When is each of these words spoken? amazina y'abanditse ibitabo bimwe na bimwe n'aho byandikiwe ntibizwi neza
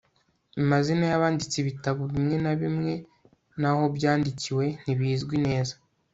amazina 0.61 1.03
y'abanditse 1.07 1.55
ibitabo 1.59 2.01
bimwe 2.13 2.35
na 2.45 2.53
bimwe 2.61 2.93
n'aho 3.59 3.83
byandikiwe 3.97 4.65
ntibizwi 4.81 5.35
neza 5.47 5.75